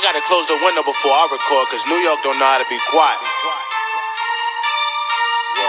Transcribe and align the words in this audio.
I 0.00 0.02
gotta 0.02 0.24
close 0.24 0.46
the 0.46 0.56
window 0.64 0.80
before 0.80 1.12
I 1.12 1.28
record, 1.28 1.68
cause 1.68 1.84
New 1.84 2.00
York 2.00 2.24
don't 2.24 2.38
know 2.40 2.48
how 2.48 2.56
to 2.56 2.64
be 2.72 2.80
quiet. 2.88 3.20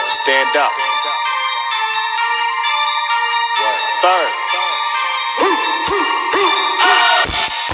Stand 0.07 0.55
up. 0.55 0.71
Third. 3.99 4.31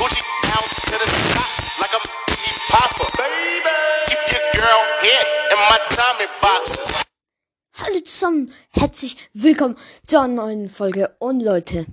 Gucci 0.01 0.21
down 0.49 0.65
to 0.65 0.97
the 0.97 1.05
socks 1.29 1.77
like 1.77 1.93
Biggie 2.25 2.57
Papa. 2.73 3.05
Baby. 3.21 3.77
Keep 4.09 4.25
your 4.33 4.45
girl 4.57 4.81
head 5.05 5.25
in 5.53 5.59
my 5.69 5.77
Tommy 5.93 6.25
boxes. 6.41 7.05
Hallo 7.77 7.99
zusammen, 7.99 8.51
herzlich 8.71 9.29
willkommen 9.33 9.77
zur 10.07 10.27
neuen 10.27 10.69
Folge. 10.69 11.15
Und 11.19 11.41
Leute, 11.41 11.85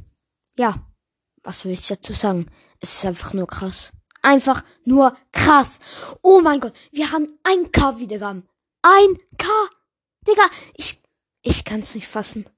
ja, 0.59 0.81
was 1.43 1.67
will 1.67 1.73
ich 1.73 1.87
dazu 1.87 2.15
sagen? 2.15 2.51
Es 2.81 2.95
ist 2.95 3.05
einfach 3.05 3.35
nur 3.35 3.47
krass. 3.47 3.93
Einfach 4.25 4.65
nur 4.87 5.15
krass. 5.33 5.81
Oh 6.23 6.41
mein 6.41 6.61
Gott, 6.61 6.73
wir 6.93 7.13
haben 7.13 7.29
ein 7.43 7.71
K 7.73 7.99
Wiedergaben. 7.99 8.49
Ein 8.81 9.19
K. 9.37 9.47
Digga, 10.27 10.47
ich, 10.75 11.03
ich 11.43 11.67
kann's 11.67 11.95
nicht 11.95 12.09
fassen. 12.09 12.49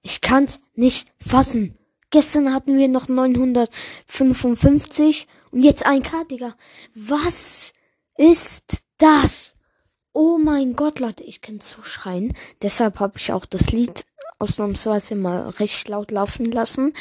Ich 0.00 0.22
kann's 0.22 0.60
nicht 0.74 1.12
fassen. 1.18 1.78
Gestern 2.08 2.54
hatten 2.54 2.78
wir 2.78 2.88
noch 2.88 3.08
955 3.08 5.28
und 5.50 5.62
jetzt 5.62 5.84
ein 5.84 6.02
K, 6.02 6.24
Digga. 6.24 6.56
Was 6.94 7.74
ist 8.16 8.82
das? 8.96 9.56
Oh 10.14 10.38
mein 10.38 10.74
Gott, 10.74 11.00
Leute, 11.00 11.22
ich 11.22 11.42
kann 11.42 11.60
so 11.60 11.82
schreien. 11.82 12.32
Deshalb 12.62 12.98
habe 12.98 13.18
ich 13.18 13.34
auch 13.34 13.44
das 13.44 13.72
Lied 13.72 14.06
ausnahmsweise 14.38 15.16
mal 15.16 15.50
recht 15.50 15.86
laut 15.88 16.12
laufen 16.12 16.50
lassen. 16.50 16.94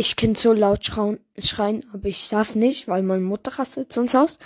Ich 0.00 0.14
kann 0.14 0.36
so 0.36 0.52
laut 0.52 0.84
schreien, 0.84 1.90
aber 1.92 2.04
ich 2.06 2.28
darf 2.28 2.54
nicht, 2.54 2.86
weil 2.86 3.02
meine 3.02 3.20
Mutter 3.20 3.58
rastet 3.58 3.92
sonst 3.92 4.14
aus. 4.14 4.38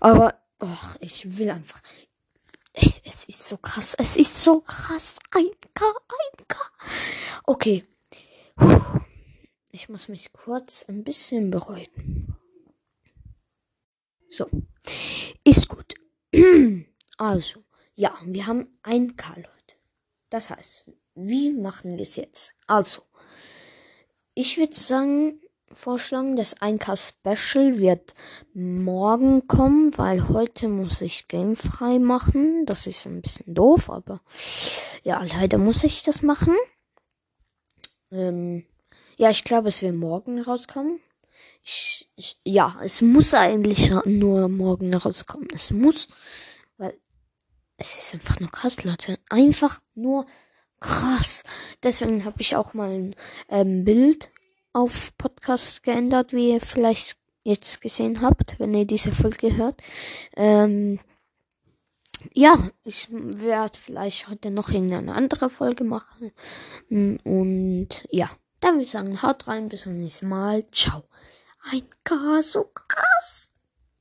Aber 0.00 0.34
och, 0.62 0.96
ich 1.00 1.38
will 1.38 1.48
einfach. 1.50 1.80
Es, 2.74 3.00
es 3.02 3.24
ist 3.24 3.48
so 3.48 3.56
krass. 3.56 3.94
Es 3.98 4.18
ist 4.18 4.42
so 4.42 4.60
krass. 4.60 5.18
Ein 5.34 5.48
K, 5.72 5.86
ein 5.86 6.46
K. 6.46 6.58
Okay. 7.44 7.84
Puh. 8.56 9.00
Ich 9.70 9.88
muss 9.88 10.08
mich 10.08 10.30
kurz 10.30 10.84
ein 10.90 11.04
bisschen 11.04 11.50
beruhigen. 11.50 12.36
So. 14.28 14.46
Ist 15.42 15.68
gut. 15.68 15.94
Also, 17.20 17.64
ja, 17.96 18.14
wir 18.26 18.46
haben 18.46 18.78
ein 18.84 19.16
K, 19.16 19.34
Leute. 19.34 19.76
Das 20.30 20.50
heißt, 20.50 20.92
wie 21.16 21.50
machen 21.50 21.96
wir 21.96 22.02
es 22.02 22.14
jetzt? 22.14 22.54
Also, 22.68 23.02
ich 24.38 24.56
würde 24.56 24.74
sagen, 24.74 25.40
vorschlagen, 25.72 26.36
das 26.36 26.56
1K 26.58 26.96
Special 26.96 27.80
wird 27.80 28.14
morgen 28.54 29.48
kommen, 29.48 29.98
weil 29.98 30.28
heute 30.28 30.68
muss 30.68 31.00
ich 31.00 31.26
gamefrei 31.26 31.98
machen. 31.98 32.64
Das 32.64 32.86
ist 32.86 33.04
ein 33.06 33.20
bisschen 33.20 33.52
doof, 33.52 33.90
aber 33.90 34.20
ja, 35.02 35.20
leider 35.24 35.58
muss 35.58 35.82
ich 35.82 36.04
das 36.04 36.22
machen. 36.22 36.54
Ähm, 38.12 38.64
ja, 39.16 39.30
ich 39.30 39.42
glaube, 39.42 39.70
es 39.70 39.82
wird 39.82 39.96
morgen 39.96 40.40
rauskommen. 40.40 41.00
Ich, 41.64 42.08
ich, 42.14 42.38
ja, 42.44 42.78
es 42.84 43.02
muss 43.02 43.34
eigentlich 43.34 43.90
nur 44.04 44.48
morgen 44.48 44.94
rauskommen. 44.94 45.48
Es 45.52 45.72
muss, 45.72 46.06
weil 46.76 46.96
es 47.76 47.98
ist 47.98 48.14
einfach 48.14 48.38
nur 48.38 48.52
krass, 48.52 48.84
Leute. 48.84 49.18
Einfach 49.30 49.80
nur 49.96 50.26
krass. 50.80 51.42
Deswegen 51.82 52.24
habe 52.24 52.40
ich 52.40 52.56
auch 52.56 52.74
mal 52.74 52.90
ein 52.90 53.16
ähm, 53.48 53.84
Bild 53.84 54.30
auf 54.72 55.16
Podcast 55.16 55.82
geändert, 55.82 56.32
wie 56.32 56.50
ihr 56.50 56.60
vielleicht 56.60 57.16
jetzt 57.42 57.80
gesehen 57.80 58.20
habt, 58.20 58.58
wenn 58.58 58.74
ihr 58.74 58.84
diese 58.84 59.12
Folge 59.12 59.56
hört. 59.56 59.82
Ähm, 60.36 61.00
ja, 62.32 62.70
ich 62.84 63.08
werde 63.10 63.78
vielleicht 63.78 64.28
heute 64.28 64.50
noch 64.50 64.70
irgendeine 64.70 65.14
andere 65.14 65.50
Folge 65.50 65.84
machen. 65.84 66.32
Und 66.90 67.88
ja, 68.10 68.30
dann 68.60 68.74
würde 68.74 68.84
ich 68.84 68.90
sagen, 68.90 69.22
haut 69.22 69.46
rein, 69.46 69.68
bis 69.68 69.82
zum 69.82 69.98
nächsten 69.98 70.28
Mal. 70.28 70.64
Ciao. 70.72 71.02
Ein 71.70 71.84
K, 72.04 72.42
so 72.42 72.64
krass. 72.64 73.50